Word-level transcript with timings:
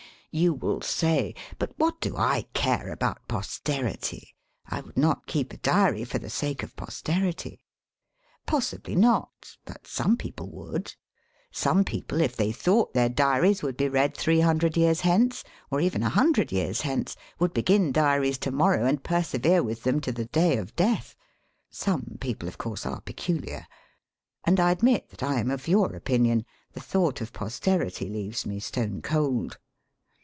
You 0.33 0.53
will 0.53 0.79
say: 0.79 1.35
"But 1.59 1.73
what 1.75 1.99
do 1.99 2.15
I 2.15 2.43
care 2.53 2.87
about 2.93 3.27
posterity? 3.27 4.33
I 4.65 4.79
would 4.79 4.95
not 4.95 5.27
keep 5.27 5.51
a 5.51 5.57
diary 5.57 6.05
for 6.05 6.19
the 6.19 6.29
sake 6.29 6.63
of 6.63 6.77
posterity," 6.77 7.65
Possibly 8.45 8.95
not, 8.95 9.57
but 9.65 9.85
some 9.87 10.15
people 10.15 10.49
would. 10.49 10.95
Some 11.51 11.83
people, 11.83 12.21
if 12.21 12.37
they 12.37 12.53
thought 12.53 12.93
their 12.93 13.09
diariEB 13.09 13.61
would 13.61 13.75
be 13.75 13.89
read 13.89 14.15
three 14.15 14.39
hundred 14.39 14.75
jeara 14.75 15.01
hence, 15.03 15.43
or 15.69 15.79
eren 15.79 16.07
a 16.07 16.11
liundred 16.11 16.53
years 16.53 16.79
hence, 16.83 17.17
would 17.37 17.53
begin 17.53 17.91
diaries 17.91 18.37
to 18.37 18.51
morrow 18.51 18.85
and 18.85 19.03
persevere 19.03 19.61
with 19.61 19.83
them 19.83 19.99
to 19.99 20.13
the 20.13 20.27
day 20.31 20.55
of 20.55 20.73
death. 20.77 21.13
Some 21.69 22.15
people 22.21 22.47
of 22.47 22.57
course 22.57 22.85
are 22.85 23.01
peculiar. 23.01 23.67
And 24.45 24.61
I 24.61 24.71
admit 24.71 25.09
that 25.09 25.23
I 25.23 25.41
am 25.41 25.51
of 25.51 25.67
your 25.67 25.93
opinion. 25.93 26.45
The 26.71 26.79
thought 26.79 27.19
of 27.19 27.33
posterity 27.33 28.07
leaves 28.07 28.45
me 28.45 28.61
stone 28.61 29.01
cold. 29.01 29.57